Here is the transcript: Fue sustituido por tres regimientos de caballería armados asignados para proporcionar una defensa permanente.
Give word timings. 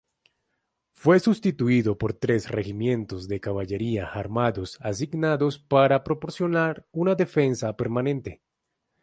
Fue 0.93 1.19
sustituido 1.19 1.95
por 1.95 2.13
tres 2.13 2.49
regimientos 2.49 3.27
de 3.27 3.39
caballería 3.39 4.07
armados 4.07 4.79
asignados 4.81 5.59
para 5.59 6.03
proporcionar 6.03 6.87
una 6.91 7.13
defensa 7.13 7.77
permanente. 7.77 8.41